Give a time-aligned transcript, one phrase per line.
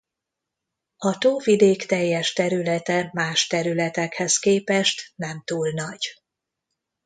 [0.97, 6.15] A tóvidék teljes területe más területekhez képest nem túl nagy.